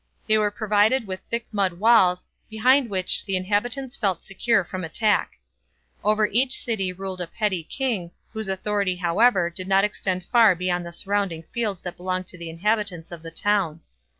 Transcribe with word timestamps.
They 0.25 0.35
were 0.35 0.49
provided 0.49 1.05
with 1.05 1.19
thick 1.29 1.45
mud 1.51 1.73
walls, 1.73 2.25
behind 2.49 2.89
which 2.89 3.23
the 3.25 3.35
inhabitants 3.35 3.95
felt 3.95 4.23
secure 4.23 4.63
from 4.63 4.83
attack. 4.83 5.33
Over 6.03 6.25
each 6.25 6.57
city 6.59 6.91
ruled 6.91 7.21
a 7.21 7.27
petty 7.27 7.63
king, 7.63 8.09
whose 8.33 8.47
authority, 8.47 8.95
however, 8.95 9.51
did 9.51 9.67
not 9.67 9.83
extend 9.83 10.25
far 10.31 10.55
beyond 10.55 10.87
the 10.87 10.91
surrounding 10.91 11.43
fields 11.51 11.81
that 11.81 11.97
belonged 11.97 12.25
to 12.29 12.37
the 12.39 12.49
inhabitants 12.49 13.11
of 13.11 13.21
the 13.21 13.29
town. 13.29 13.81